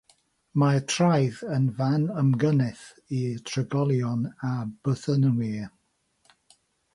Mae'r 0.61 0.85
traeth 0.91 1.41
yn 1.57 1.67
fan 1.81 2.07
ymgynnull 2.21 2.81
i'r 3.19 3.45
trigolion 3.51 4.25
a'r 4.53 4.73
bythynwyr. 4.89 5.69